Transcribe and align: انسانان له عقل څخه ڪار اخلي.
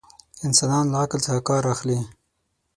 انسانان 0.47 0.85
له 0.91 0.97
عقل 1.03 1.19
څخه 1.25 1.39
ڪار 1.49 1.63
اخلي. 1.73 1.99